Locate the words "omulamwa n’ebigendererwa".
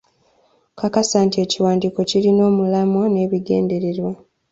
2.49-4.11